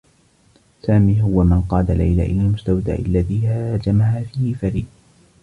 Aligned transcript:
سامي 0.81 1.21
هو 1.21 1.43
من 1.43 1.61
قاد 1.61 1.91
ليلى 1.91 2.23
إلى 2.25 2.41
المستودع 2.41 2.93
الذي 2.95 3.47
هاجمها 3.47 4.23
فيه 4.23 4.53
فريد. 4.53 4.85